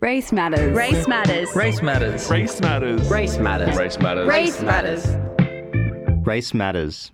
[0.00, 0.76] Race matters.
[0.76, 1.54] Race matters.
[1.54, 2.30] Race matters.
[2.30, 3.10] Race matters.
[3.10, 3.76] Race matters.
[3.76, 4.26] Race matters.
[4.28, 5.06] Race matters.
[6.26, 7.10] Race matters.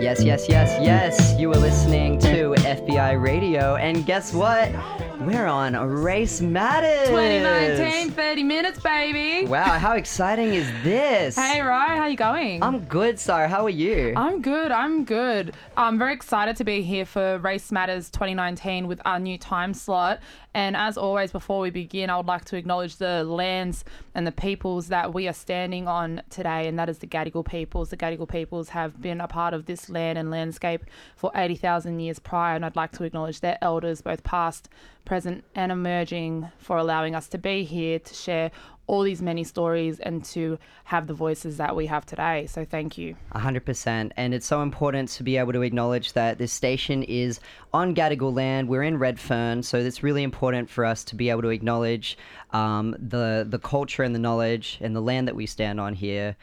[0.00, 1.34] Yes, yes, yes, yes.
[1.40, 2.54] You were listening to
[2.94, 4.70] FBI Radio, and guess what?
[5.18, 7.08] We're on Race Matters.
[7.08, 9.48] 2019, 30 minutes, baby.
[9.48, 11.34] Wow, how exciting is this?
[11.34, 12.62] Hey, Rhyan, how you going?
[12.62, 13.48] I'm good, Sara.
[13.48, 14.12] How are you?
[14.16, 14.70] I'm good.
[14.70, 15.56] I'm good.
[15.76, 20.20] I'm very excited to be here for Race Matters 2019 with our new time slot.
[20.56, 24.30] And as always, before we begin, I would like to acknowledge the lands and the
[24.30, 27.90] peoples that we are standing on today, and that is the Gadigal peoples.
[27.90, 30.84] The Gadigal peoples have been a part of this land and landscape
[31.16, 34.68] for 80,000 years prior, and I'd like to acknowledge their elders, both past,
[35.04, 38.50] present, and emerging, for allowing us to be here to share
[38.86, 42.46] all these many stories and to have the voices that we have today.
[42.46, 43.16] So thank you.
[43.34, 44.12] 100%.
[44.16, 47.40] And it's so important to be able to acknowledge that this station is
[47.72, 48.68] on Gadigal land.
[48.68, 52.18] We're in Redfern, so it's really important for us to be able to acknowledge
[52.52, 56.36] um, the, the culture and the knowledge and the land that we stand on here.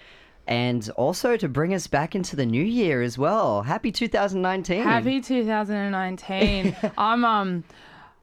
[0.48, 3.62] And also to bring us back into the new year as well.
[3.62, 4.84] Happy 2019.
[4.84, 6.76] Happy 2019.
[6.98, 7.64] I'm um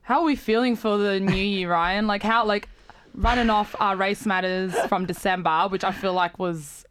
[0.03, 2.07] how are we feeling for the new year, Rhyan?
[2.07, 2.69] Like how like
[3.15, 6.85] running off our race matters from December, which I feel like was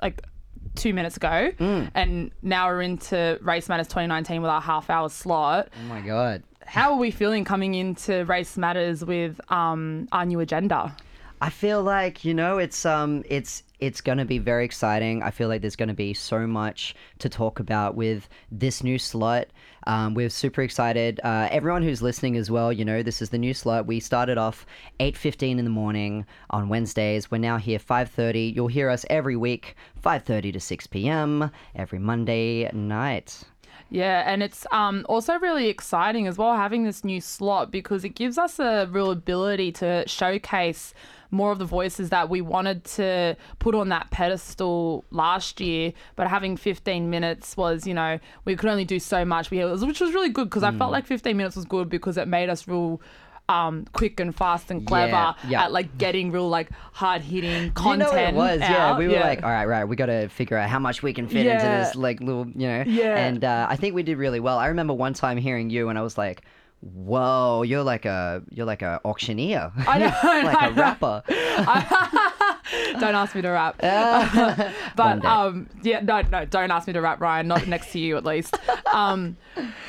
[0.00, 0.22] like
[0.74, 1.90] two minutes ago, Mm.
[1.94, 5.68] and now we're into race matters 2019 with our half hour slot.
[5.78, 6.42] Oh my God.
[6.64, 10.96] How are we feeling coming into race matters with um our new agenda?
[11.42, 15.24] I feel like you know it's um it's it's going to be very exciting.
[15.24, 18.96] I feel like there's going to be so much to talk about with this new
[18.96, 19.48] slot.
[19.88, 21.18] Um, we're super excited.
[21.24, 23.88] Uh, everyone who's listening as well, you know, this is the new slot.
[23.88, 24.66] We started off
[25.00, 27.28] 8:15 in the morning on Wednesdays.
[27.28, 28.54] We're now here 5:30.
[28.54, 31.50] You'll hear us every week, 5:30 to 6 p.m.
[31.74, 33.42] every Monday night.
[33.90, 38.10] Yeah, and it's um, also really exciting as well having this new slot because it
[38.10, 40.94] gives us a real ability to showcase
[41.30, 45.92] more of the voices that we wanted to put on that pedestal last year.
[46.14, 50.00] But having 15 minutes was, you know, we could only do so much, we, which
[50.00, 52.68] was really good because I felt like 15 minutes was good because it made us
[52.68, 53.00] real.
[53.52, 55.64] Um, quick and fast and clever Yeah, yeah.
[55.64, 57.98] at like getting real like hard hitting You content.
[58.00, 58.60] know what it was?
[58.60, 61.12] Yeah, we were like, all right, right, we got to figure out how much we
[61.12, 62.84] can fit into this like little, you know.
[62.86, 63.16] Yeah.
[63.16, 64.58] And uh, I think we did really well.
[64.58, 66.42] I remember one time hearing you, and I was like,
[66.80, 70.82] "Whoa, you're like a you're like a auctioneer, I know, like I a know.
[70.82, 71.22] rapper."
[73.00, 73.76] don't ask me to rap.
[74.96, 77.46] But um, yeah, no, no, don't ask me to rap, Rhyan.
[77.46, 78.56] Not next to you, at least.
[78.92, 79.36] Um,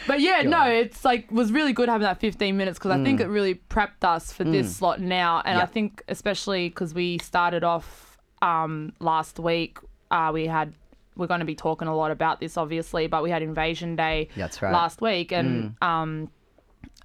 [0.08, 3.20] but yeah, no, it's like was really good having that 15 minutes because I think
[3.20, 5.70] it really prepped us for this slot now, and I Mm.
[5.72, 9.78] Think especially because we started off um last week,
[10.12, 10.74] uh, we had.
[11.16, 14.30] We're going to be talking a lot about this, obviously, but we had Invasion Day
[14.36, 14.72] That's right.
[14.72, 14.74] Mm.
[14.74, 16.32] last week, and um,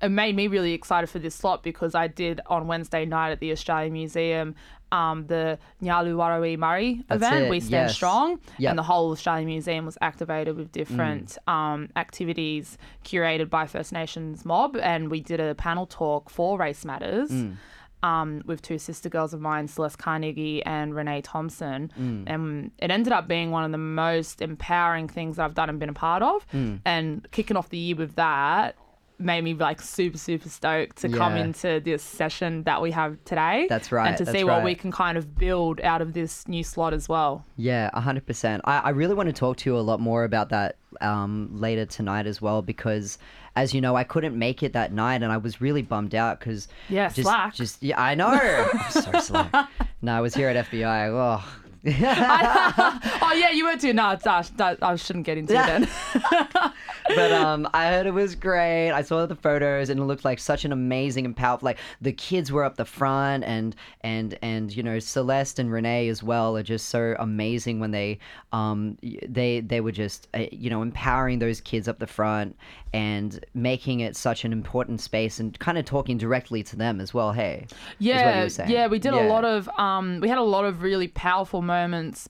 [0.00, 3.40] it made me really excited for this slot because I did on Wednesday night at
[3.40, 4.54] the Australian Museum
[4.92, 7.94] um, the Nyalu Warrawi Murray That's event, it, We Stand yes.
[7.94, 8.68] Strong, Yep.
[8.68, 8.70] Mm.
[8.70, 14.44] and the whole Australian Museum was activated with different um, activities curated by First Nations
[14.44, 17.30] mob, and we did a panel talk for Race Matters.
[17.30, 17.56] Mm.
[18.00, 21.90] Um, with two sister girls of mine, Celeste Carnegie and Renee Thompson.
[21.98, 22.24] Mm.
[22.28, 25.80] And it ended up being one of the most empowering things that I've done and
[25.80, 26.46] been a part of.
[26.52, 26.80] Mm.
[26.84, 28.76] And kicking off the year with that
[29.18, 33.66] made me like super, super stoked to come into this session that we have today.
[33.68, 36.62] That's right, And to see what we can kind of build out of this new
[36.62, 37.44] slot as well.
[37.56, 38.62] Yeah, hundred percent.
[38.64, 41.84] I, I really want to talk to you a lot more about that um, later
[41.86, 43.18] tonight as well because,
[43.56, 46.38] as you know, I couldn't make it that night and I was really bummed out
[46.38, 47.54] because Yeah, just, slack.
[47.54, 48.28] Just yeah, I know.
[48.72, 49.68] I'm so slack.
[50.00, 51.08] No, I was here at FBI.
[51.10, 51.44] Oh,
[51.86, 53.92] oh yeah, you were too.
[53.92, 55.88] No, uh, that, I shouldn't get into it then.
[57.14, 58.90] but um, I heard it was great.
[58.90, 61.66] I saw the photos, and it looked like such an amazing and powerful.
[61.66, 66.08] Like the kids were up the front, and and and you know Celeste and Renee
[66.08, 68.18] as well are just so amazing when they
[68.52, 72.56] um they they were just uh, you know empowering those kids up the front
[72.92, 77.12] and making it such an important space and kind of talking directly to them as
[77.12, 77.32] well.
[77.32, 78.34] Hey, is what
[78.68, 79.26] you Yeah, yeah, we did Yeah.
[79.26, 81.68] a lot of um, we had a lot of really powerful moments,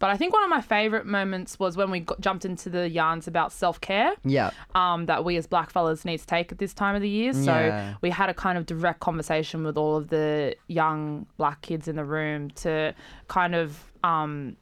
[0.01, 2.89] but I think one of my favorite moments was when we got, jumped into the
[2.89, 4.13] yarns about self care.
[4.25, 4.51] Yeah.
[4.75, 7.33] Um, that we as black fellas need to take at this time of the year.
[7.33, 7.95] So Yeah.
[8.01, 11.97] we had a kind of direct conversation with all of the young black kids in
[11.97, 12.95] the room to
[13.29, 14.57] kind of um,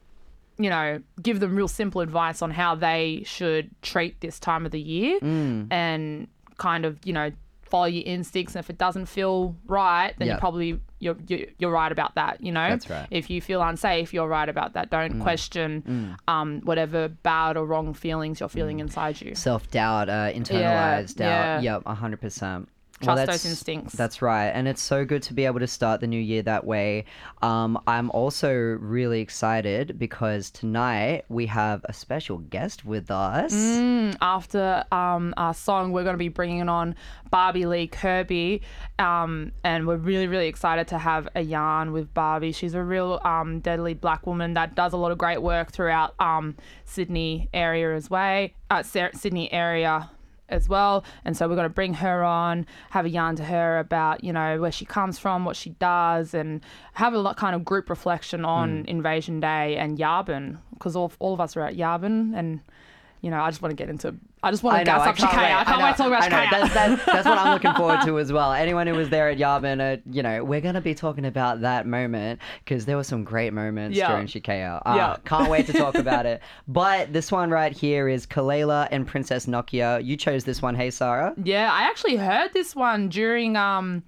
[0.58, 4.72] you know, give them real simple advice on how they should treat this time of
[4.72, 7.30] the year and kind of, you know,
[7.62, 8.54] follow your instincts.
[8.54, 10.34] And if it doesn't feel right, then Yeah.
[10.34, 12.42] you probably you're you- you're right about that.
[12.42, 13.06] You know, That's right.
[13.10, 14.90] If you feel unsafe, you're right about that.
[14.90, 19.34] Don't question um, whatever bad or wrong feelings you're feeling inside you.
[19.34, 21.62] Self doubt, uh, internalized doubt.
[21.62, 21.76] yeah.
[21.84, 22.68] Yep, hundred percent.
[23.02, 23.94] Trust those instincts.
[23.94, 26.64] That's right, and it's so good to be able to start the new year that
[26.64, 27.04] way.
[27.42, 33.52] Um, I'm also really excited because tonight we have a special guest with us.
[34.22, 36.94] after um, our song, we're going to be bringing on
[37.30, 38.62] Barbie Lee Kirby,
[38.98, 42.52] um, and we're really, really excited to have a yarn with Barbie.
[42.52, 46.14] She's a real um, deadly black woman that does a lot of great work throughout
[46.18, 46.56] um,
[46.86, 50.10] Sydney area as well, uh, Sydney area
[50.48, 51.04] as well.
[51.24, 54.32] And so we're going to bring her on, have a yarn to her about, you
[54.32, 56.60] know, where she comes from, what she does, and
[56.94, 58.88] have a lot kind of group reflection on hmm.
[58.88, 62.60] Invasion Day and Yabun, because all, all of us are at Yabun and.
[63.22, 64.14] You know, I just want to get into.
[64.46, 65.36] I just want I to know, gas I up can't Shakaya.
[65.36, 65.52] wait.
[65.54, 66.50] I can't know, wait to talk about I know.
[66.50, 68.52] That's, that's, that's what I'm looking forward to as well.
[68.52, 71.60] Anyone who was there at Yabun, uh, you know, we're going to be talking about
[71.62, 74.08] that moment because there were some great moments Yeah.
[74.12, 74.80] during Shakaya.
[74.86, 75.16] Uh, Yeah.
[75.24, 76.40] Can't wait to talk about it.
[76.68, 80.04] But this one right here is Kalela and Princess Nokia.
[80.04, 81.34] You chose this one, hey, Sara?
[81.42, 84.02] Yeah, I actually heard this one during um,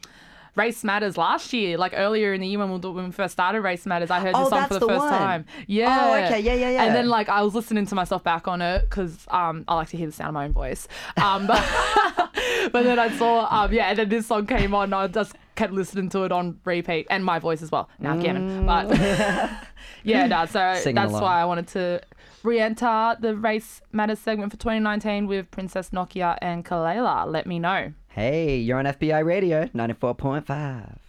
[0.57, 3.61] Race Matters last year, like earlier in the year when we, when we first started
[3.63, 4.11] Race Matters.
[4.11, 5.11] I heard Oh, this song for the, the first one.
[5.13, 5.45] time.
[5.67, 5.99] Yeah.
[6.03, 6.41] Oh, okay.
[6.41, 6.85] Yeah, yeah, yeah.
[6.85, 9.89] And then like I was listening to myself back on it because um, I like
[9.91, 10.89] to hear the sound of my own voice.
[11.23, 11.63] Um, but
[12.73, 14.85] but then I saw um, yeah, and then this song came on.
[14.85, 17.89] And I just kept listening to it on repeat and my voice as well.
[17.99, 18.91] Now canon, but
[20.05, 20.47] yeah, no.
[20.47, 21.23] So Singing that's along.
[21.23, 22.01] why I wanted to
[22.45, 27.27] re-enter the Race Matters segment for 2019 with Princess Nokia and Kalela.
[27.31, 27.93] Let me know.
[28.19, 31.08] Hey, you're on FBI Radio 94.5.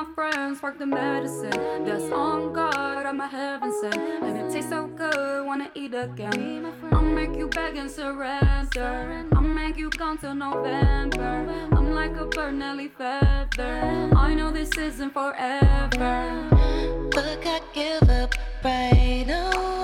[0.00, 1.84] my friends work the medicine.
[1.84, 3.96] That's on God, I'm a heaven sent.
[3.96, 6.72] And it tastes so good, wanna eat again.
[6.92, 9.26] I'll make you beg and surrender.
[9.32, 11.46] I'll make you come till November.
[11.72, 14.10] I'm like a bird, Nelly feather.
[14.16, 16.48] I know this isn't forever.
[17.12, 19.79] But I give up right away.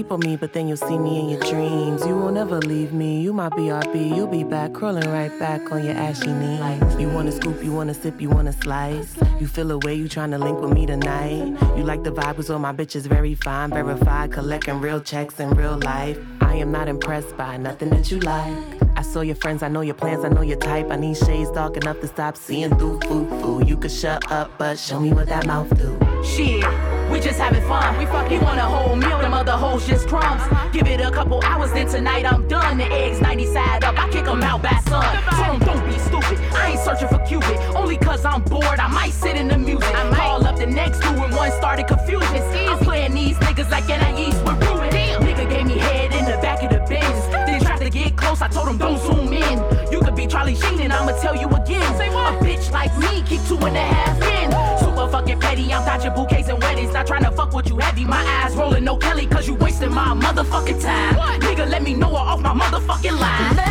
[0.00, 2.06] Sleep on me, but then you'll see me in your dreams.
[2.06, 4.16] You won't never leave me, you my BRB.
[4.16, 6.98] You'll be back, crawling right back on your ashy knees.
[6.98, 9.14] You wanna scoop, you wanna sip, you wanna slice.
[9.38, 11.44] You feel a way, you tryna link with me tonight.
[11.76, 15.50] You like the vibe, so my bitch is very fine, verified, collecting real checks in
[15.50, 16.18] real life.
[16.40, 18.56] I am not impressed by nothing that you like.
[18.96, 20.90] I saw your friends, I know your plans, I know your type.
[20.90, 23.62] I need shades dark enough to stop seeing through foo foo.
[23.66, 26.09] You could shut up, but show me what that mouth do.
[26.24, 26.64] Shit,
[27.10, 27.96] we just having fun.
[27.98, 30.42] We fuck, he want a whole meal, them other hoes just crumbs.
[30.72, 32.78] Give it a couple hours, then tonight I'm done.
[32.78, 35.04] The eggs 90 side up, I kick 'em out by sun.
[35.30, 36.38] Tell 'em don't be stupid.
[36.54, 38.78] I ain't searching for Cupid, only cause I'm bored.
[38.78, 39.94] I might sit in the music.
[39.94, 42.42] I call up the next dude when one started confusion.
[42.68, 44.90] I'm playing these niggas like NIEs with Ruben.
[44.90, 47.26] Nigga gave me head in the back of the Benz.
[47.46, 49.58] Then tried to get close, I told him don't zoom in.
[49.90, 51.82] You could be Charlie Sheen and I'ma tell you again.
[51.82, 54.79] A bitch like me keep two and a half in.
[55.00, 56.92] Super fucking petty, I'm dodging bouquets and weddings.
[56.92, 58.04] Not trying to fuck with you heavy.
[58.04, 61.14] My eyes rolling, no Kelly, cause you wasting my motherfucking time.
[61.40, 63.69] Nigga, let me know her off my motherfucking line.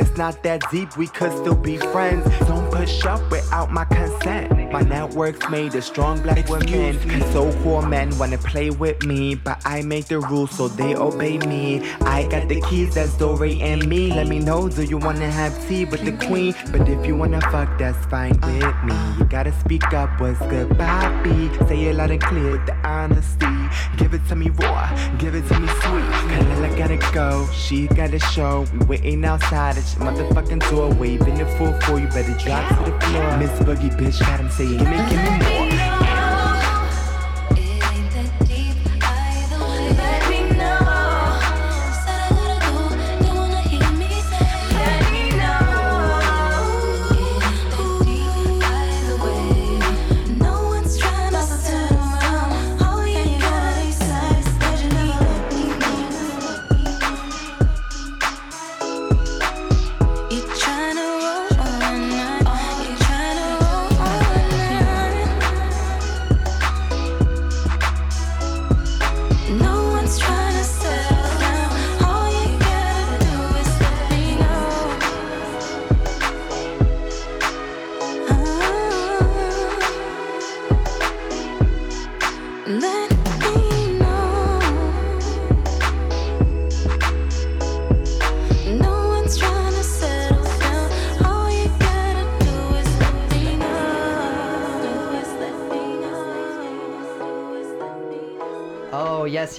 [0.00, 2.24] It's not that deep, we could still be friends.
[2.48, 4.72] Don't push up without my consent.
[4.72, 6.98] My network's made of strong black women.
[7.32, 11.36] So cool men wanna play with me, but I make the rules so they obey
[11.38, 11.82] me.
[12.00, 14.10] I got the keys, that's Dory and me.
[14.10, 16.54] Let me know, do you wanna have tea with the queen?
[16.72, 18.96] But if you wanna fuck, that's fine with me.
[19.18, 21.50] You gotta speak up, what's good, Bobby?
[21.68, 23.59] Say it loud and clear with the honesty.
[23.96, 26.04] Give it to me raw, give it to me sweet.
[26.30, 28.66] Kalila gotta go, she gotta show.
[28.72, 32.08] We waiting outside your motherfucking door, waving the fool for you.
[32.08, 33.36] Better drop to the floor.
[33.38, 35.79] Miss Boogie, bitch, got him saying, give me, give me more.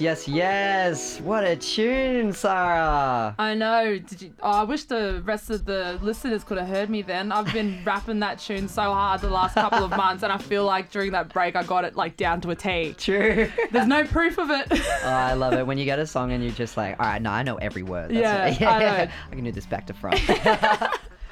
[0.00, 1.20] yes, yes!
[1.20, 3.34] What a tune, Sara.
[3.38, 3.98] I know.
[3.98, 4.32] Did you?
[4.42, 7.30] Oh, I wish the rest of the listeners could have heard me then.
[7.30, 10.64] I've been rapping that tune so hard the last couple of months, and I feel
[10.64, 12.94] like during that break I got it like down to a T.
[12.96, 13.50] True.
[13.70, 14.66] There's no proof of it.
[15.04, 17.20] Oh, I love it when you get a song and you're just like, all right,
[17.20, 18.10] no, I know every word.
[18.12, 18.62] That's Yeah, it.
[18.62, 19.12] I know.
[19.32, 20.20] I can do this back to front.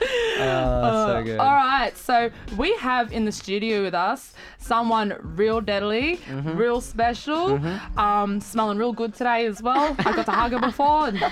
[0.38, 1.38] oh, so good.
[1.38, 6.56] All right, so we have in the studio with us someone real deadly, Mm-hmm.
[6.56, 7.60] real special,
[7.96, 9.94] um, smelling real good today as well.
[9.98, 11.22] I got to hug her before, and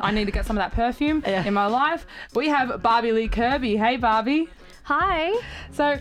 [0.00, 1.44] I need to get some of that perfume Yeah.
[1.44, 2.06] in my life.
[2.34, 3.76] We have Barbie Lee Kirby.
[3.76, 4.48] Hey, Barbie.
[4.84, 5.38] Hi.
[5.72, 5.98] So,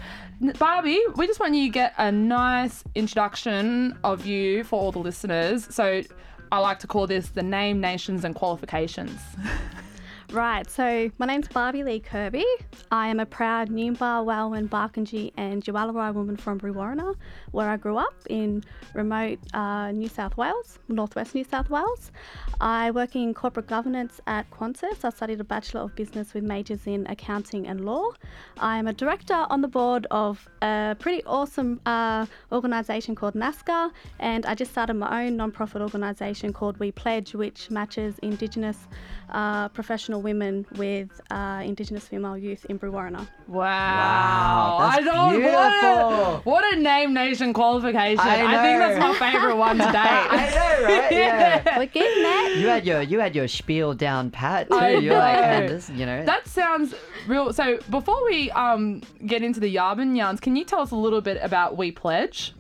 [0.60, 5.00] Barbie, we just want you to get a nice introduction of you for all the
[5.00, 5.68] listeners.
[5.74, 6.02] So,
[6.52, 9.20] I like to call this the name, nations, and qualifications.
[10.34, 12.44] Right, so my name's Barbie Lee Kirby.
[12.90, 17.14] I am a proud Ngemba, Wailwan, Baakindji, and Yuwaalaraay woman from Brewarrina,
[17.52, 18.64] where I grew up in
[18.96, 22.12] remote uh, New South Wales, northwest New South Wales.
[22.60, 25.06] I work in corporate governance at Qantas.
[25.06, 28.10] I studied a Bachelor of Business with majors in accounting and law.
[28.58, 33.92] I am a director on the board of a pretty awesome uh, organisation called NASCA,
[34.20, 38.88] and I just started my own non-profit organisation called We Pledge, which matches Indigenous
[39.30, 43.28] uh, professional women with uh, Indigenous female youth in Brewarrina.
[43.48, 44.78] Wow.
[44.80, 45.60] that's I don't beautiful.
[45.60, 48.20] What a, what a name nation qualification.
[48.20, 49.92] I I, think that's my favorite one today.
[49.96, 51.12] I know, right?
[51.24, 51.78] Yeah.
[51.78, 52.50] We're getting there.
[52.58, 54.76] You had your you had your spiel down pat too.
[54.76, 55.42] I You're like, know.
[55.42, 56.26] man, this, you know.
[56.26, 56.96] That sounds
[57.28, 57.54] real.
[57.54, 61.22] So before we um get into the Yabun yarns, can you tell us a little
[61.22, 62.54] bit about We Pledge?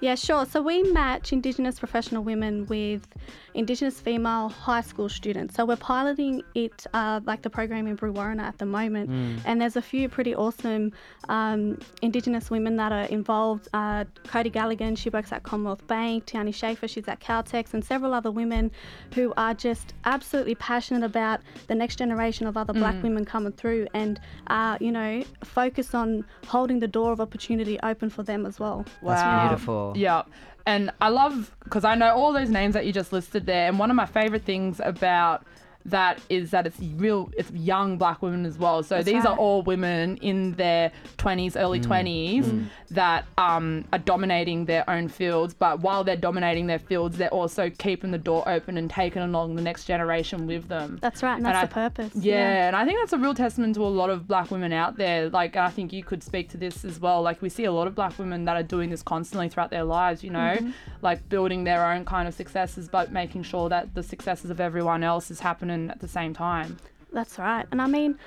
[0.00, 0.46] Yeah, sure.
[0.46, 3.08] So we match Indigenous professional women with
[3.54, 5.54] Indigenous female high school students.
[5.54, 9.10] So we're piloting it, uh, like the program in Brewarrina at the moment,
[9.44, 10.92] and there's a few pretty awesome
[11.28, 13.68] um, Indigenous women that are involved.
[13.72, 16.26] Uh, Cody Galligan, she works at Commonwealth Bank.
[16.26, 18.70] Tiani Schaefer, she's at Caltex, and several other women
[19.14, 23.86] who are just absolutely passionate about the next generation of other Black women coming through,
[23.94, 28.60] and uh, you know, focus on holding the door of opportunity open for them as
[28.60, 28.84] well.
[29.02, 29.94] That's beautiful.
[29.96, 30.22] Yeah.
[30.68, 33.68] And I love because I know all those names that you just listed there.
[33.68, 35.46] And one of my favorite things about
[35.90, 38.82] that is that it's real, it's young black women as well.
[38.82, 41.86] So these are all women in their 20s, early mm.
[41.86, 42.66] 20s mm.
[42.90, 45.54] that um, are dominating their own fields.
[45.54, 49.56] But while they're dominating their fields, they're also keeping the door open and taking along
[49.56, 50.98] the next generation with them.
[51.00, 52.12] That's right, and And that's I- the purpose.
[52.16, 54.96] Yeah, and I think that's a real testament to a lot of black women out
[54.96, 55.28] there.
[55.28, 57.22] Like, I think you could speak to this as well.
[57.22, 59.84] Like, we see a lot of black women that are doing this constantly throughout their
[59.84, 60.70] lives, you know, mm-hmm.
[61.02, 65.02] like building their own kind of successes, but making sure that the successes of everyone
[65.02, 66.70] else is happening at the same time.
[67.12, 67.66] That's right.
[67.72, 68.18] And I mean,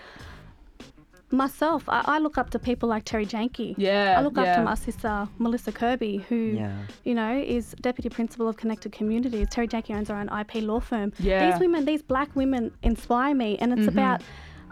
[1.32, 3.76] myself, I, I look up to people like Terri Janke.
[3.78, 6.76] Yeah, I look up to my sister, Melissa Kirby, who, Yeah.
[7.04, 9.48] you know, is Deputy Principal of Connected Communities.
[9.50, 11.14] Terri Janke owns her own IP law firm.
[11.20, 11.42] Yeah.
[11.42, 11.52] Mm-hmm.
[11.52, 13.58] These women, these black women inspire me.
[13.60, 14.22] And it's about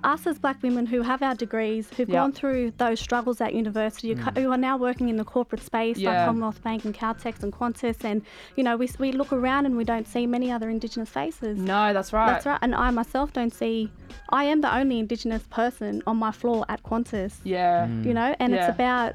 [0.04, 2.20] us as black women who have our degrees, who've Yeah.
[2.20, 4.38] gone through those struggles at university, who mm.
[4.42, 6.10] who are now working in the corporate space Yeah.
[6.12, 8.22] like Commonwealth Bank and Caltex and Qantas, and
[8.56, 11.58] you know, we, we look around and we don't see many other Indigenous faces.
[11.58, 12.28] No, that's right.
[12.28, 12.60] That's right.
[12.62, 13.92] And I myself don't see,
[14.30, 17.88] I am the only Indigenous person on my floor at Qantas, Yeah.
[17.88, 18.06] Mm.
[18.06, 18.68] you know, and Yeah.
[18.68, 19.14] it's about,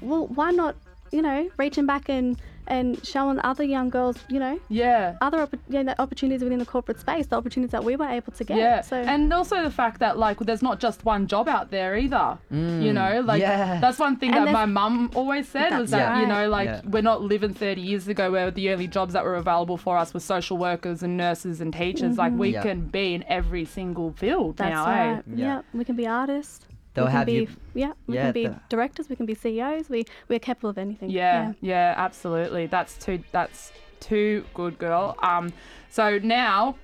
[0.00, 0.76] well, why not,
[1.12, 2.36] you know, reaching back and,
[2.70, 5.16] and showing other young girls, you know, Yeah.
[5.20, 8.32] other oppo- you know, opportunities within the corporate space, the opportunities that we were able
[8.32, 8.56] to get.
[8.56, 11.96] Yeah, So and also the fact that like there's not just one job out there
[11.98, 12.38] either.
[12.50, 13.78] you know, like yeah.
[13.80, 16.68] that's one thing And that my mum always said was That's that you know like
[16.68, 16.80] Yeah.
[16.92, 20.14] we're not living 30 years ago where the only jobs that were available for us
[20.14, 22.16] were social workers and nurses and teachers.
[22.18, 22.62] Like we Yeah.
[22.62, 24.84] can be in every single field that's now.
[24.86, 25.18] right.
[25.18, 25.22] Eh?
[25.34, 25.46] Yeah.
[25.46, 25.62] Yeah.
[25.74, 26.66] we can be artists.
[27.00, 29.08] They'll we can have be, you- Yeah, we Yeah, can be the- directors.
[29.08, 29.88] We can be CEOs.
[29.88, 31.10] We we're capable of anything.
[31.10, 32.66] Yeah, yeah, absolutely.
[32.66, 33.22] That's too.
[33.32, 35.16] That's too good, girl.
[35.22, 35.52] Um,
[35.90, 36.76] so now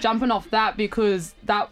[0.00, 1.68] jumping off that because that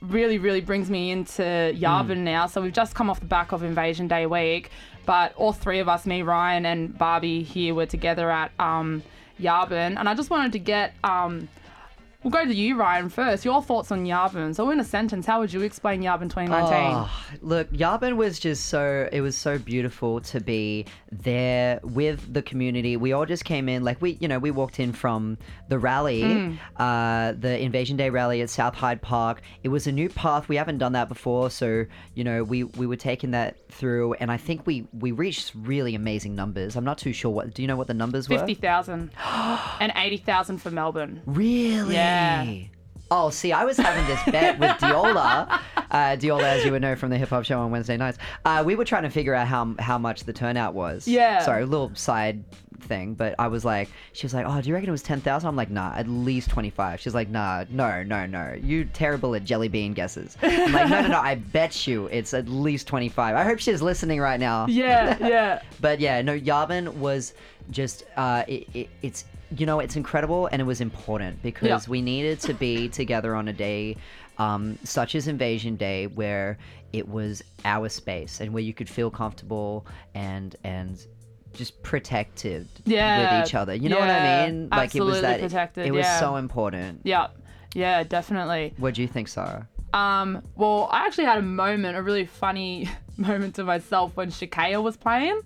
[0.00, 2.46] really, really brings me into Yabun now.
[2.46, 4.70] So we've just come off the back of Invasion Day week,
[5.06, 9.02] but all three of us, me, Rhyan, and Barbie here, were together at um,
[9.40, 11.48] Yabun, and I just wanted to get um.
[12.22, 13.44] We'll go to you, Rhyan, first.
[13.44, 14.54] Your thoughts on Yabun.
[14.54, 16.72] So, in a sentence, how would you explain Yabun 2019?
[16.72, 17.10] Oh,
[17.40, 22.96] look, Yabun was just so it was so beautiful to be there with the community.
[22.96, 25.36] We all just came in like we, you know, we walked in from
[25.68, 26.58] the rally, Mm.
[26.76, 29.42] uh, the Invasion Day rally at South Hyde Park.
[29.64, 30.48] It was a new path.
[30.48, 34.30] We haven't done that before, so you know, we we were taking that through, and
[34.30, 36.76] I think we we reached really amazing numbers.
[36.76, 37.52] I'm not too sure what.
[37.52, 38.38] Do you know what the numbers were?
[38.38, 39.10] 50,000
[39.80, 41.20] and 80,000 for Melbourne.
[41.26, 41.94] Really?
[41.94, 42.11] Yeah.
[43.14, 45.60] Oh, see, I was having this bet with Diola.
[45.76, 48.16] Uh, Diola, as you would know from the hip hop show on Wednesday nights.
[48.46, 51.06] Uh, we were trying to figure out how how much the turnout was.
[51.06, 51.40] Yeah.
[51.40, 52.42] Sorry, a little side
[52.80, 55.20] thing, but I was like, she was like, oh, do you reckon it was ten
[55.20, 55.48] thousand?
[55.48, 57.00] I'm like, nah, at least twenty five.
[57.00, 60.38] She's like, nah, no, no, no, you terrible at jelly bean guesses.
[60.42, 63.36] I'm like, no, no, no, I bet you it's at least twenty five.
[63.36, 64.66] I hope she's listening right now.
[64.68, 65.62] Yeah, yeah.
[65.82, 67.34] But yeah, no, Yabun was
[67.70, 71.80] just uh, it, it, it's you know it's incredible and it was important because Yeah.
[71.90, 73.96] we needed to be together on a day
[74.38, 76.58] um, such as Invasion Day where
[76.92, 81.06] it was our space and where you could feel comfortable and and
[81.52, 83.74] just protected Yeah, with each other.
[83.74, 84.68] You know what I mean?
[84.70, 86.18] Like it was absolutely that protected, it was yeah.
[86.20, 87.00] so important.
[87.04, 87.28] Yeah.
[87.74, 88.74] Yeah, definitely.
[88.78, 89.68] What do you think, Sara?
[89.92, 94.82] Um, well, I actually had a moment, a really funny moment to myself when Shakaya
[94.82, 95.40] was playing.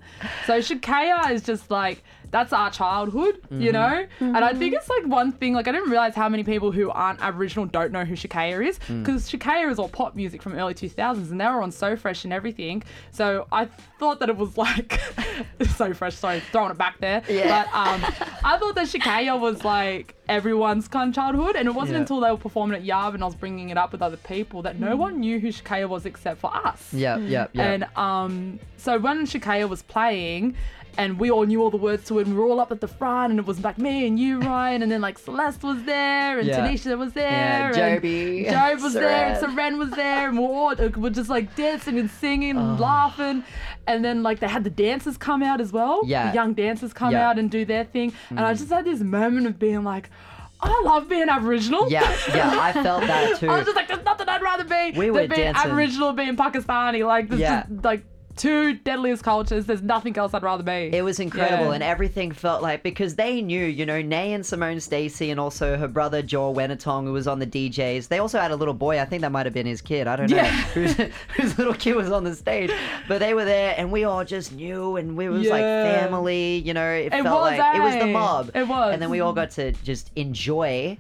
[0.47, 4.05] So Shakaya is just like that's our childhood, you know?
[4.19, 6.91] And I think it's like one thing, like I didn't realize how many people who
[6.91, 8.79] aren't Aboriginal don't know who Shakaya is.
[9.03, 12.25] Because Shakaya is all pop music from early 2000s and they were on So Fresh
[12.25, 12.83] and everything.
[13.13, 13.67] So I
[13.99, 15.01] thought that it was like
[15.77, 17.23] So Fresh, sorry, throwing it back there.
[17.49, 18.03] But um,
[18.45, 21.57] I thought that Shakaya was like everyone's kind of childhood.
[21.57, 22.01] And it wasn't Yeah.
[22.01, 24.63] until they were performing at Yarb and I was bringing it up with other people
[24.63, 26.93] that no one knew who Shakaya was except for us.
[26.93, 27.63] Yeah, yeah, yeah.
[27.73, 30.57] And um, so when Shakaya was playing,
[30.99, 32.81] and we all knew all the words to it, and we were all up at
[32.81, 35.83] the front, and it was like me and you, Rhyan, and then like Celeste was
[35.85, 36.59] there, and Yeah.
[36.67, 39.79] Tanisha was there, Yeah, and Joby, Job was there, and Seren.
[39.79, 42.61] Was there, and we we're all we're just like dancing and singing Oh.
[42.61, 43.45] and laughing,
[43.87, 46.29] and then like they had the dancers come out as well, Yeah.
[46.31, 47.21] the young dancers come Yeah.
[47.25, 47.31] Mm.
[47.31, 50.11] out and do their thing, and I just had this moment of being like.
[50.59, 51.91] I love being Aboriginal.
[51.91, 52.01] yeah,
[52.35, 53.47] yeah, I felt that too.
[53.51, 55.71] I was just like, there's nothing I'd rather be We than being dancing.
[55.71, 57.07] Aboriginal, being Pakistani.
[57.07, 57.65] Like, there's Yeah.
[57.71, 58.05] just like
[58.37, 59.67] two deadliest cultures.
[59.67, 60.91] There's nothing else I'd rather be.
[60.97, 61.73] It was incredible, Yeah.
[61.73, 65.77] and everything felt like because they knew, you know, Nay and Simone Stacey, and also
[65.77, 68.09] her brother Joel Wenitong, who was on the DJs.
[68.09, 69.01] They also had a little boy.
[69.01, 70.07] I think that might have been his kid.
[70.07, 70.51] I don't know Yeah.
[70.75, 70.95] whose,
[71.37, 72.71] whose little kid was on the stage,
[73.09, 76.59] but they were there, and we all just knew, and we was like family.
[76.59, 78.13] You know, it, It felt was, like it was the eh?
[78.13, 78.51] mob.
[78.55, 78.93] It was.
[78.93, 80.99] and then we all got to just enjoy.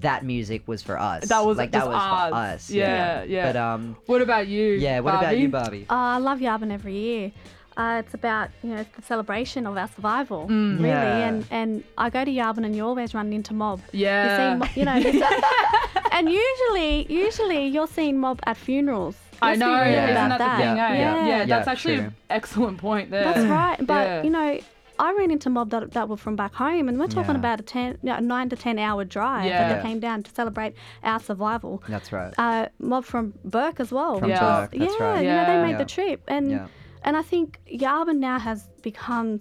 [0.00, 1.28] That music was for us.
[1.28, 2.30] That was like that was ours.
[2.30, 2.70] for us.
[2.70, 3.46] Yeah, yeah.
[3.52, 4.72] But um, What about you?
[4.72, 5.00] yeah.
[5.00, 5.86] What about you, Barbie?
[5.88, 7.32] Uh, I love Yabun every year.
[7.76, 10.88] Uh, it's about you know the celebration of our survival, really.
[10.88, 11.28] Yeah.
[11.28, 13.80] And and I go to Yabun and you're always run into mob.
[13.92, 14.22] Yeah.
[14.24, 15.28] You see, mo- you know.
[16.12, 19.16] and usually, usually you're seeing mob at funerals.
[19.42, 20.04] I Let's be know, real Yeah.
[20.04, 20.76] isn't about that the thing?
[20.76, 20.94] Yeah, eh?
[20.94, 21.26] yeah.
[21.26, 22.04] yeah, Yeah, that's actually true.
[22.06, 23.24] an excellent point there.
[23.24, 23.76] That's right.
[23.84, 24.22] But Yeah.
[24.22, 24.60] you know,
[24.98, 27.38] I ran into mob that, that were from back home, and we're talking Yeah.
[27.38, 29.68] about a ten, no, nine to ten hour drive Yeah.
[29.68, 31.82] that they came down to celebrate our survival.
[31.88, 32.32] That's right.
[32.38, 34.18] Uh, mob from Bourke as well.
[34.20, 34.40] From Yeah.
[34.40, 35.20] Bourke, yeah, right.
[35.24, 35.78] you know, they made Yeah.
[35.78, 36.66] the trip, and Yeah.
[37.02, 39.40] and I think Yabun now has become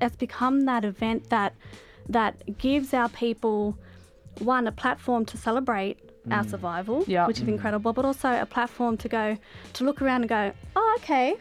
[0.00, 1.54] has become that event that
[2.08, 3.76] that gives our people
[4.40, 6.36] one a platform to celebrate Mm.
[6.36, 7.26] our survival, Yeah.
[7.26, 9.36] which is incredible, but also a platform to go
[9.74, 11.34] to look around and go, oh, okay,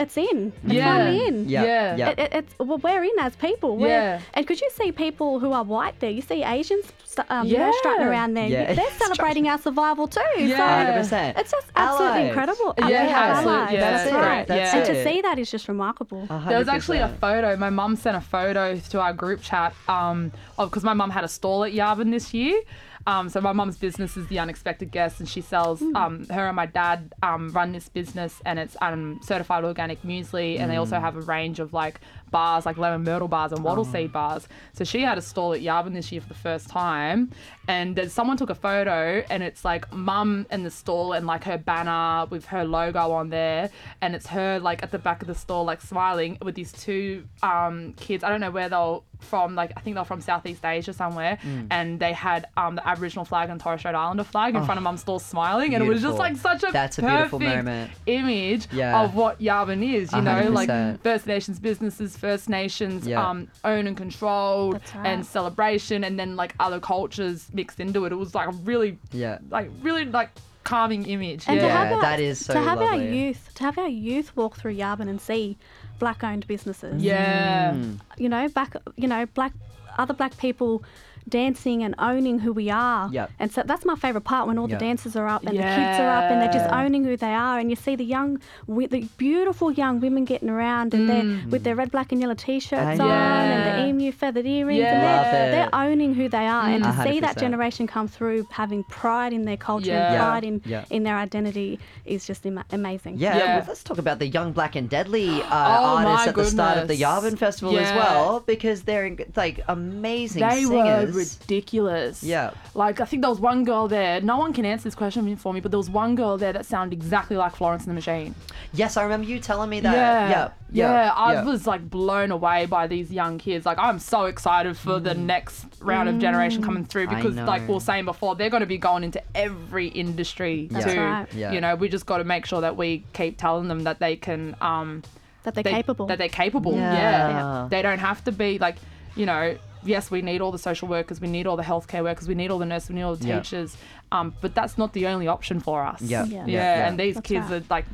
[0.00, 0.52] it's in.
[0.64, 0.84] It's Yeah.
[0.96, 1.48] finally in.
[1.48, 1.96] Yeah, Yeah.
[1.96, 2.08] yeah.
[2.10, 3.76] It, it, it's well, we're in as people.
[3.76, 4.20] We're, Yeah.
[4.34, 6.10] And could you see people who are white there?
[6.10, 8.46] You see Asians, st- um, you know, strutting around there.
[8.48, 8.74] Yeah.
[8.74, 10.20] They're celebrating our survival too.
[10.36, 11.02] Yeah.
[11.02, 11.38] So 100%.
[11.38, 12.28] it's just absolutely Allies.
[12.28, 12.74] incredible.
[12.78, 13.72] Yeah, we have absolute- allies.
[13.72, 14.40] yeah, that's that's right.
[14.40, 14.48] it.
[14.48, 14.86] That's and it.
[15.04, 16.26] to see that is just remarkable.
[16.48, 17.56] There was actually a photo.
[17.56, 21.28] My mum sent a photo to our group chat um, because my mum had a
[21.28, 22.60] stall at Yabun this year.
[23.06, 25.80] Um, so my mum's business is the unexpected guest, and she sells.
[25.94, 30.58] Um, her and my dad um, run this business, and it's um, certified organic muesli,
[30.58, 33.84] and they also have a range of like bars, like lemon myrtle bars and wattle
[33.84, 34.48] seed bars.
[34.72, 37.30] So she had a stall at Yabun this year for the first time,
[37.66, 41.44] and then someone took a photo, and it's like mum in the stall and like
[41.44, 45.28] her banner with her logo on there, and it's her like at the back of
[45.28, 48.24] the stall like smiling with these two um, kids.
[48.24, 49.54] I don't know where they're from.
[49.54, 51.66] Like I think they're from Southeast Asia somewhere, Mm.
[51.70, 54.84] and they had um, the Aboriginal flag and Torres Strait Islander flag in front of
[54.84, 57.90] mum's stall smiling, and it was just Oh, like such a That's a beautiful moment.
[58.06, 59.02] image Yeah.
[59.02, 60.12] of what Yabun is.
[60.12, 60.54] You know, 100%.
[60.54, 63.26] like First Nations businesses, First Nations Yeah.
[63.26, 65.06] um, own and controlled, right.
[65.06, 68.12] and celebration, and then like other cultures mixed into it.
[68.12, 69.38] It was like a really, Yeah.
[69.50, 70.30] like really like
[70.64, 71.44] calming image.
[71.48, 71.62] And yeah.
[71.66, 74.36] to have Yeah, our, that is so to have our youth to have our youth
[74.36, 75.56] walk through Yabun and see
[75.98, 77.02] black-owned businesses.
[77.02, 77.72] yeah.
[77.72, 78.00] Mm.
[78.18, 79.52] you know, back, you know, black,
[79.96, 80.82] other black people
[81.28, 83.08] dancing and owning who we are.
[83.12, 83.30] Yep.
[83.38, 84.78] And so that's my favourite part when all Yep.
[84.78, 87.32] the dancers are up and the kids are up and they're just owning who they
[87.34, 87.58] are.
[87.58, 91.64] And you see the young, wi- the beautiful young women getting around and they're with
[91.64, 93.42] their red, black, and yellow t-shirts Ah, on yeah.
[93.42, 94.80] and the emu feathered earrings.
[94.80, 94.92] Yeah.
[94.92, 96.68] And they're, they're owning who they are.
[96.68, 100.08] And to A see that generation come through having pride in their culture Yeah.
[100.12, 100.84] and pride in, Yeah.
[100.90, 103.16] in their identity is just ama- amazing.
[103.18, 103.56] Yeah, Yeah.
[103.58, 105.46] well, let's talk about the Young Black and Deadly uh,
[105.78, 107.34] Oh, my artists at the start of the goodness.
[107.34, 111.14] Yabun Festival as well, because they're like amazing They singers.
[111.18, 112.22] Were ridiculous.
[112.22, 112.52] Yeah.
[112.74, 114.20] Like I think there was one girl there.
[114.20, 116.66] No one can answer this question for me, but there was one girl there that
[116.66, 118.34] sounded exactly like Florence and the Machine.
[118.72, 119.94] Yes, I remember you telling me that.
[119.94, 121.12] Yeah, yeah, yeah.
[121.12, 121.44] I yeah.
[121.44, 123.64] was like blown away by these young kids.
[123.66, 127.16] Like I'm so excited for the next round of generation coming through Mm.
[127.16, 130.92] Because, like we were saying before, they're going to be going into every industry That's
[130.92, 131.00] too.
[131.00, 131.26] right.
[131.32, 131.52] Yeah.
[131.52, 134.16] You know, we just got to make sure that we keep telling them that they
[134.16, 134.54] can.
[134.60, 135.02] Um,
[135.44, 136.06] That they're they- capable.
[136.06, 136.74] That they're capable.
[136.74, 136.92] Yeah.
[136.92, 137.28] Yeah.
[137.30, 137.68] Yeah.
[137.70, 138.76] They don't have to be like,
[139.16, 142.26] you know, yes, we need all the social workers, we need all the healthcare workers,
[142.28, 143.38] we need all the nurses, we need all the Yeah.
[143.40, 143.76] teachers.
[144.12, 146.00] Um, but that's not the only option for us.
[146.02, 146.24] Yeah.
[146.24, 146.44] Yeah.
[146.46, 146.52] Yeah.
[146.52, 146.88] Yeah.
[146.88, 147.62] And these That's kids right.
[147.62, 147.84] are like,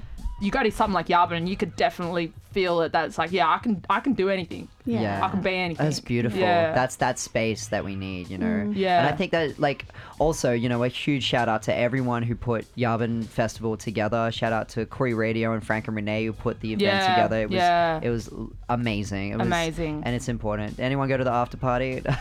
[0.45, 2.93] you go to something like Yabun and you could definitely feel it.
[2.93, 4.69] That it's like, yeah, I can, I can do anything.
[4.85, 5.01] Yeah.
[5.01, 5.25] Yeah.
[5.25, 5.85] I can be anything.
[5.85, 6.39] That's beautiful.
[6.39, 6.73] Yeah.
[6.73, 8.47] That's that space that we need, you know.
[8.47, 8.73] Mm-hmm.
[8.75, 9.01] Yeah.
[9.01, 9.87] And I think that like
[10.19, 14.31] also, you know, a huge shout out to everyone who put Yabun Festival together.
[14.31, 17.41] Shout out to Koori Radio and Frank and Renee who put the event Yeah, together.
[17.41, 18.01] It was yeah.
[18.03, 18.31] it was
[18.69, 19.33] amazing.
[19.33, 20.03] It was, Amazing.
[20.05, 20.79] And it's important.
[20.79, 22.03] Anyone go to the after party?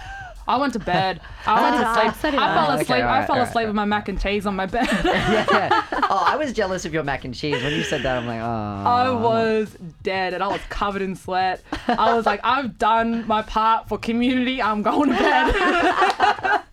[0.48, 1.22] I went to bed.
[1.46, 2.34] I went to sleep.
[2.40, 2.90] I fell asleep.
[2.90, 4.88] Okay, I alright, fell alright, asleep with my mac and cheese on my bed.
[5.06, 5.86] yeah.
[6.10, 7.62] Oh, I was jealous of your mac and cheese.
[7.64, 8.90] When you said that, I'm like, oh.
[8.90, 11.62] I was dead and I was covered in sweat.
[11.88, 14.62] I was like, I've done my part for community.
[14.62, 15.54] I'm going to bed.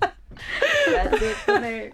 [0.86, 1.90] That's it for me.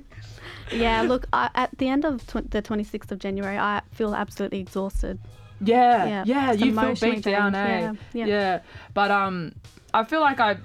[0.73, 4.61] Yeah, look, I, at the end of tw- the 26th of January, I feel absolutely
[4.61, 5.19] exhausted.
[5.61, 7.97] Yeah, Yeah, yeah, you feel beat down, drained.
[7.97, 8.01] eh?
[8.13, 8.61] Yeah, yeah.
[8.93, 9.55] But um,
[9.95, 10.57] I feel like I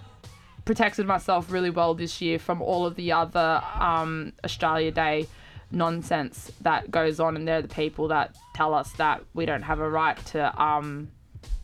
[0.65, 5.27] protected myself really well this year from all of the other um Australia Day
[5.71, 9.79] nonsense that goes on, and they're the people that tell us that we don't have
[9.79, 11.09] a right to um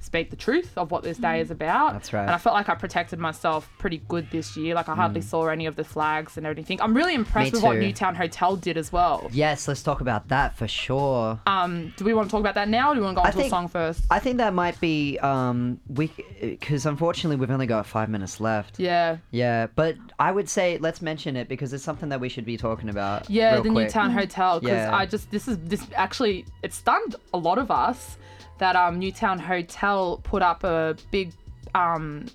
[0.08, 1.92] speak the truth of what this day is about.
[1.94, 2.22] That's right.
[2.24, 4.74] And I felt like I protected myself pretty good this year.
[4.74, 6.82] Like I hardly saw any of the flags and everything.
[6.82, 7.78] I'm really impressed Me with what.
[7.78, 9.30] Newtown Hotel did as well.
[9.34, 11.40] Yes, let's talk about that for sure.
[11.46, 13.26] Um, do we want to talk about that now, or do we want to go
[13.26, 14.06] I on to a song first?
[14.10, 18.80] I think that might be um we because unfortunately we've only got five minutes left.
[18.80, 19.18] yeah.
[19.32, 22.56] Yeah, but I would say let's mention it because it's something that we should be
[22.58, 23.30] talking about.
[23.30, 23.88] Yeah, real the quick.
[23.88, 24.60] Newtown Hotel.
[24.62, 24.96] Because Yeah.
[24.96, 28.18] I just this is this actually it stunned a lot of us
[28.60, 31.32] that um Newtown Hotel put up a big
[31.76, 32.26] um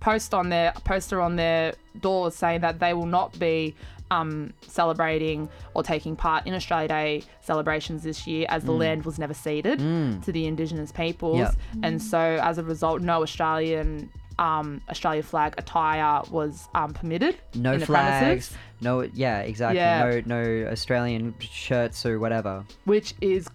[0.00, 3.74] post on their poster on their doors saying that they will not be
[4.08, 8.78] um, celebrating or taking part in Australia Day celebrations this year as the Mm.
[8.78, 11.38] land was never ceded to the Indigenous peoples.
[11.38, 11.54] Yep.
[11.82, 14.08] And so as a result, no Australian
[14.38, 18.54] um, Australia flag attire was um, permitted No flags.
[18.80, 19.78] No, yeah, exactly.
[19.78, 20.20] Yeah.
[20.24, 22.64] No, no Australian shirts or whatever.
[22.84, 23.48] which is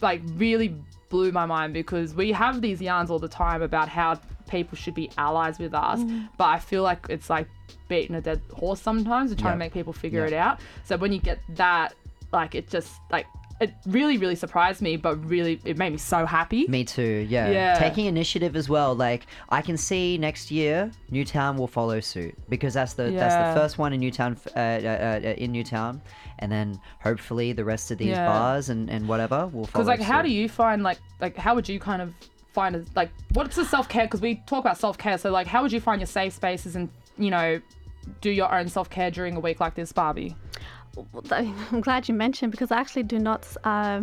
[0.00, 0.74] like really
[1.12, 4.94] blew my mind because we have these yarns all the time about how people should
[4.94, 6.28] be allies with us, mm.
[6.38, 7.48] but I feel like it's like
[7.88, 9.56] beating a dead horse sometimes and trying Yeah.
[9.60, 10.32] to make people figure Yeah.
[10.32, 10.60] it out.
[10.84, 11.94] So when you get that,
[12.32, 13.26] like it just like
[13.62, 16.66] it really really surprised me, but really it made me so happy.
[16.68, 17.26] Me too.
[17.28, 17.50] Yeah.
[17.50, 17.78] Yeah.
[17.78, 18.94] Taking initiative as well.
[18.94, 23.60] Like I can see next year Newtown will follow suit because that's the that's the
[23.60, 26.02] first one in Newtown f- uh, uh, uh, in Newtown,
[26.40, 28.26] and then hopefully the rest of these Yeah.
[28.26, 29.84] bars and, and whatever will follow.
[29.84, 32.12] Because like, how do you find like like how would you kind of
[32.52, 34.04] find a, like what's the self care?
[34.04, 36.76] Because we talk about self care, so like how would you find your safe spaces
[36.76, 37.60] and you know
[38.20, 40.36] do your own self care during a week like this, Barbie?
[40.96, 44.02] Well, th- I'm glad you mentioned because I actually do not uh,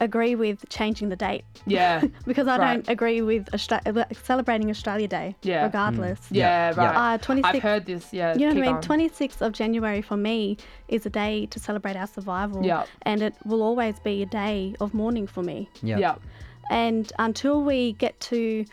[0.00, 2.74] agree with changing the date Yeah, because I Right.
[2.74, 5.60] don't agree with Austra- uh, celebrating Australia Day Yeah.
[5.60, 5.64] Mm.
[5.64, 6.20] regardless.
[6.30, 6.84] yeah, Yeah.
[6.86, 7.14] right.
[7.14, 8.12] Uh, 26 I've heard this.
[8.12, 8.80] Yeah, You know what I mean?
[8.80, 9.08] going.
[9.10, 12.64] 26th of January for me is a day to celebrate our survival.
[12.64, 12.84] Yeah.
[13.02, 15.68] And it will always be a day of mourning for me.
[15.82, 15.98] Yeah.
[15.98, 16.14] Yeah,
[16.70, 18.64] And until we get to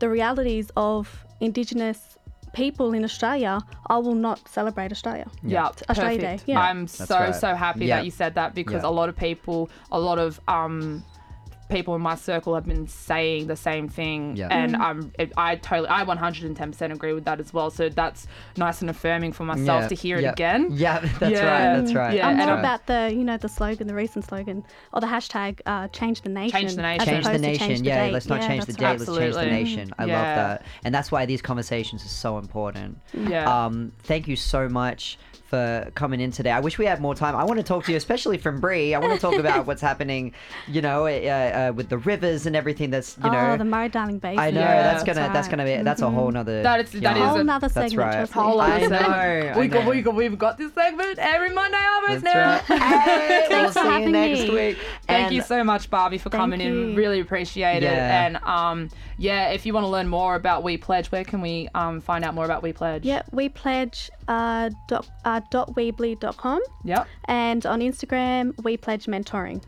[0.00, 2.18] the realities of Indigenous
[2.52, 5.26] people in Australia, I will not celebrate Australia.
[5.42, 6.46] yeah, Australia perfect.
[6.46, 6.60] Day, yeah.
[6.60, 7.34] I'm so right.
[7.34, 7.96] so happy Yeah.
[7.96, 8.88] that you said that because Yeah.
[8.90, 11.02] a lot of people, a lot of um
[11.72, 14.48] people in my circle have been saying the same thing Yeah.
[14.50, 14.80] and Mm.
[14.80, 18.90] um it, I totally I 110% agree with that as well so that's nice and
[18.90, 21.44] affirming for myself Yeah, to hear it again Yeah, that's Yeah.
[21.72, 21.80] right.
[21.80, 22.16] That's right.
[22.16, 25.00] Yeah, I'm and more I- about the, you know, the slogan, the recent slogan, or
[25.00, 26.58] the hashtag uh, change the nation.
[26.60, 27.00] Change the nation.
[27.02, 27.66] as change the opposed to nation.
[27.68, 28.12] change the yeah, date.
[28.12, 28.84] let's not Yeah, change the date.
[28.84, 28.98] right.
[29.00, 29.94] Let's change the nation.
[29.98, 30.16] I Yeah.
[30.16, 32.98] love that, and that's why these conversations are so important.
[33.14, 33.64] Yeah.
[33.66, 35.18] Um, thank you so much
[35.52, 36.50] for coming in today.
[36.50, 37.36] I wish we had more time.
[37.36, 38.94] I want to talk to you, especially from Brie.
[38.94, 40.32] I want to talk about what's happening,
[40.66, 42.88] you know, uh, uh, with the rivers and everything.
[42.88, 43.50] That's you know.
[43.52, 44.38] oh, the Murray Darling Basin.
[44.38, 46.62] I know Yeah, that's gonna that's gonna be that's a whole nother.
[46.62, 47.16] That is- that yarn.
[47.18, 48.16] is Whole a- nother That's segment.
[48.16, 48.30] right.
[48.30, 49.12] Whole other I know, segment.
[49.12, 49.90] I we got, know.
[49.90, 52.76] we got, we've got this segment every Monday almost That's now.
[52.78, 52.80] right.
[52.80, 54.50] Hey, we'll Thanks for see you having next me.
[54.54, 54.78] week.
[55.06, 56.72] Thank And- you so much, Barbie, for Thank coming in.
[56.92, 56.96] you.
[56.96, 57.92] Really appreciate it.
[57.92, 58.88] And um,
[59.18, 62.24] yeah, if you want to learn more about We Pledge, where can we um, find
[62.24, 63.04] out more about We Pledge?
[63.04, 67.06] Yeah, we pledge uh, dot, uh, Uh, dot weebly.com Yep.
[67.24, 69.62] and on Instagram, we pledge mentoring.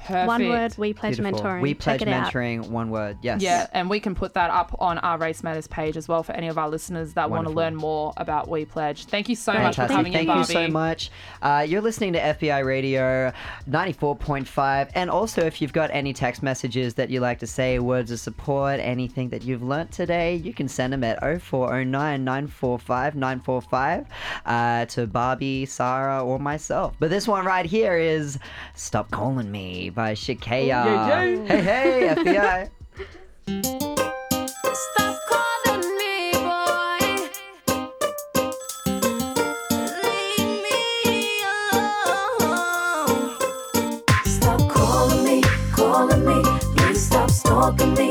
[0.00, 0.26] Perfect.
[0.26, 1.40] One word, we pledge Beautiful.
[1.40, 1.60] mentoring.
[1.62, 2.32] We Check pledge it out.
[2.32, 2.68] mentoring.
[2.68, 3.18] One word.
[3.22, 3.42] Yes.
[3.42, 6.32] Yeah, and we can put that up on our Race Matters page as well for
[6.32, 9.04] any of our listeners that want to learn more about We Pledge.
[9.06, 9.96] Thank you so much for Fantastic.
[9.96, 10.52] coming Thank in, you Barbie.
[10.52, 11.10] so much.
[11.42, 13.32] Uh, you're listening to FBI Radio
[13.68, 14.90] 94.5.
[14.94, 18.20] And also, if you've got any text messages that you like to say, words of
[18.20, 24.06] support, anything that you've learnt today, you can send them at 0409 945 945
[24.46, 26.94] uh, to Barbie, Sara, or myself.
[26.98, 28.38] But this one right here is
[28.74, 30.84] Stop Calling Me by Shakaya.
[30.84, 31.46] Oh, yeah, yeah.
[31.46, 32.70] Hey, hey, FBI.
[34.74, 37.04] Stop calling me, boy.
[40.02, 40.80] Leave me
[41.72, 43.36] alone.
[44.24, 46.42] Stop calling me, calling me.
[46.76, 48.10] Please stop stalking me,